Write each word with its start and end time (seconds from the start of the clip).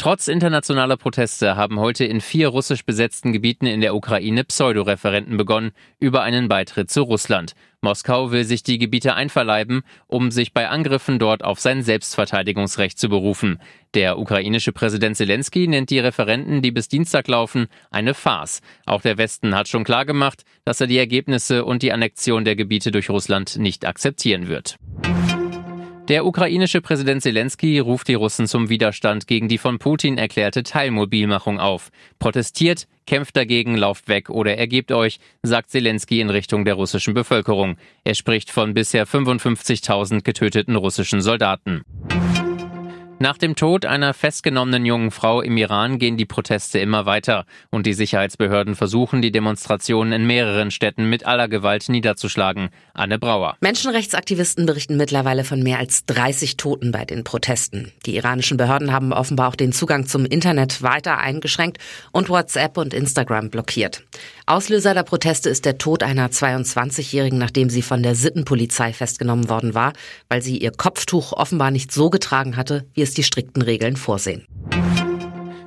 Trotz 0.00 0.28
internationaler 0.28 0.96
Proteste 0.96 1.56
haben 1.56 1.78
heute 1.78 2.06
in 2.06 2.22
vier 2.22 2.48
russisch 2.48 2.86
besetzten 2.86 3.34
Gebieten 3.34 3.66
in 3.66 3.82
der 3.82 3.94
Ukraine 3.94 4.44
Pseudoreferenten 4.44 5.36
begonnen 5.36 5.72
über 5.98 6.22
einen 6.22 6.48
Beitritt 6.48 6.90
zu 6.90 7.02
Russland. 7.02 7.52
Moskau 7.82 8.32
will 8.32 8.44
sich 8.44 8.62
die 8.62 8.78
Gebiete 8.78 9.14
einverleiben, 9.14 9.82
um 10.06 10.30
sich 10.30 10.54
bei 10.54 10.70
Angriffen 10.70 11.18
dort 11.18 11.44
auf 11.44 11.60
sein 11.60 11.82
Selbstverteidigungsrecht 11.82 12.98
zu 12.98 13.10
berufen. 13.10 13.60
Der 13.92 14.18
ukrainische 14.18 14.72
Präsident 14.72 15.18
Zelensky 15.18 15.68
nennt 15.68 15.90
die 15.90 15.98
Referenten, 15.98 16.62
die 16.62 16.70
bis 16.70 16.88
Dienstag 16.88 17.28
laufen, 17.28 17.66
eine 17.90 18.14
Farce. 18.14 18.62
Auch 18.86 19.02
der 19.02 19.18
Westen 19.18 19.54
hat 19.54 19.68
schon 19.68 19.84
klargemacht, 19.84 20.44
dass 20.64 20.80
er 20.80 20.86
die 20.86 20.96
Ergebnisse 20.96 21.66
und 21.66 21.82
die 21.82 21.92
Annexion 21.92 22.46
der 22.46 22.56
Gebiete 22.56 22.90
durch 22.90 23.10
Russland 23.10 23.58
nicht 23.58 23.84
akzeptieren 23.84 24.48
wird. 24.48 24.78
Der 26.10 26.26
ukrainische 26.26 26.80
Präsident 26.80 27.22
Zelensky 27.22 27.78
ruft 27.78 28.08
die 28.08 28.14
Russen 28.14 28.48
zum 28.48 28.68
Widerstand 28.68 29.28
gegen 29.28 29.46
die 29.46 29.58
von 29.58 29.78
Putin 29.78 30.18
erklärte 30.18 30.64
Teilmobilmachung 30.64 31.60
auf. 31.60 31.90
Protestiert, 32.18 32.88
kämpft 33.06 33.36
dagegen, 33.36 33.76
lauft 33.76 34.08
weg 34.08 34.28
oder 34.28 34.56
ergebt 34.56 34.90
euch, 34.90 35.20
sagt 35.44 35.70
Zelensky 35.70 36.20
in 36.20 36.28
Richtung 36.28 36.64
der 36.64 36.74
russischen 36.74 37.14
Bevölkerung. 37.14 37.76
Er 38.02 38.16
spricht 38.16 38.50
von 38.50 38.74
bisher 38.74 39.06
55.000 39.06 40.22
getöteten 40.22 40.74
russischen 40.74 41.20
Soldaten. 41.20 41.84
Nach 43.22 43.36
dem 43.36 43.54
Tod 43.54 43.84
einer 43.84 44.14
festgenommenen 44.14 44.86
jungen 44.86 45.10
Frau 45.10 45.42
im 45.42 45.58
Iran 45.58 45.98
gehen 45.98 46.16
die 46.16 46.24
Proteste 46.24 46.78
immer 46.78 47.04
weiter 47.04 47.44
und 47.68 47.84
die 47.84 47.92
Sicherheitsbehörden 47.92 48.74
versuchen, 48.74 49.20
die 49.20 49.30
Demonstrationen 49.30 50.14
in 50.14 50.26
mehreren 50.26 50.70
Städten 50.70 51.10
mit 51.10 51.26
aller 51.26 51.46
Gewalt 51.46 51.90
niederzuschlagen. 51.90 52.70
Anne 52.94 53.18
Brauer. 53.18 53.58
Menschenrechtsaktivisten 53.60 54.64
berichten 54.64 54.96
mittlerweile 54.96 55.44
von 55.44 55.62
mehr 55.62 55.80
als 55.80 56.06
30 56.06 56.56
Toten 56.56 56.92
bei 56.92 57.04
den 57.04 57.22
Protesten. 57.22 57.92
Die 58.06 58.16
iranischen 58.16 58.56
Behörden 58.56 58.90
haben 58.90 59.12
offenbar 59.12 59.48
auch 59.48 59.56
den 59.56 59.72
Zugang 59.72 60.06
zum 60.06 60.24
Internet 60.24 60.80
weiter 60.80 61.18
eingeschränkt 61.18 61.76
und 62.12 62.30
WhatsApp 62.30 62.78
und 62.78 62.94
Instagram 62.94 63.50
blockiert. 63.50 64.02
Auslöser 64.46 64.94
der 64.94 65.02
Proteste 65.02 65.50
ist 65.50 65.66
der 65.66 65.76
Tod 65.76 66.02
einer 66.02 66.30
22-Jährigen, 66.30 67.38
nachdem 67.38 67.68
sie 67.68 67.82
von 67.82 68.02
der 68.02 68.14
Sittenpolizei 68.14 68.94
festgenommen 68.94 69.50
worden 69.50 69.74
war, 69.74 69.92
weil 70.30 70.40
sie 70.40 70.56
ihr 70.56 70.72
Kopftuch 70.72 71.34
offenbar 71.34 71.70
nicht 71.70 71.92
so 71.92 72.08
getragen 72.08 72.56
hatte, 72.56 72.86
wie 72.94 73.02
es 73.02 73.09
es 73.10 73.14
die 73.14 73.22
strikten 73.22 73.62
Regeln 73.62 73.96
vorsehen. 73.96 74.46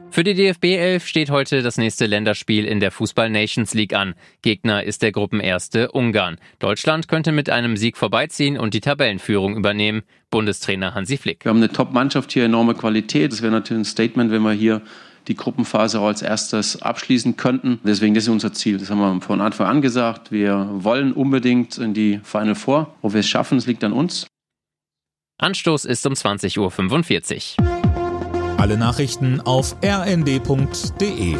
Für 0.09 0.23
die 0.23 0.35
DFB 0.35 0.65
11 0.75 1.07
steht 1.07 1.31
heute 1.31 1.63
das 1.63 1.77
nächste 1.77 2.05
Länderspiel 2.05 2.65
in 2.65 2.79
der 2.79 2.91
Fußball 2.91 3.31
Nations 3.31 3.73
League 3.73 3.93
an. 3.93 4.13
Gegner 4.43 4.83
ist 4.83 5.01
der 5.01 5.11
Gruppenerste 5.11 5.91
Ungarn. 5.91 6.37
Deutschland 6.59 7.07
könnte 7.07 7.31
mit 7.31 7.49
einem 7.49 7.77
Sieg 7.77 7.97
vorbeiziehen 7.97 8.59
und 8.59 8.75
die 8.75 8.79
Tabellenführung 8.79 9.57
übernehmen. 9.57 10.03
Bundestrainer 10.29 10.93
Hansi 10.93 11.17
Flick. 11.17 11.43
Wir 11.43 11.49
haben 11.49 11.57
eine 11.57 11.71
Top-Mannschaft 11.71 12.31
hier, 12.31 12.45
enorme 12.45 12.75
Qualität. 12.75 13.33
Es 13.33 13.41
wäre 13.41 13.51
natürlich 13.51 13.81
ein 13.81 13.85
Statement, 13.85 14.31
wenn 14.31 14.43
wir 14.43 14.51
hier 14.51 14.83
die 15.27 15.35
Gruppenphase 15.35 15.99
auch 15.99 16.07
als 16.07 16.21
erstes 16.21 16.81
abschließen 16.81 17.35
könnten. 17.35 17.79
Deswegen, 17.83 18.13
das 18.13 18.25
ist 18.25 18.29
unser 18.29 18.53
Ziel. 18.53 18.77
Das 18.77 18.91
haben 18.91 18.99
wir 18.99 19.19
von 19.21 19.41
Anfang 19.41 19.65
an 19.65 19.81
gesagt. 19.81 20.31
Wir 20.31 20.69
wollen 20.71 21.13
unbedingt 21.13 21.79
in 21.79 21.95
die 21.95 22.19
Final 22.23 22.55
Four. 22.55 22.93
Ob 23.01 23.13
wir 23.13 23.21
es 23.21 23.27
schaffen, 23.27 23.57
es 23.57 23.65
liegt 23.65 23.83
an 23.83 23.93
uns. 23.93 24.27
Anstoß 25.39 25.85
ist 25.85 26.05
um 26.05 26.13
20.45 26.13 27.59
Uhr. 27.59 28.59
Alle 28.59 28.77
Nachrichten 28.77 29.41
auf 29.41 29.75
rnd.de 29.83 31.35